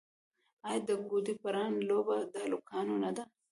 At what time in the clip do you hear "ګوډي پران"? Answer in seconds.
1.09-1.73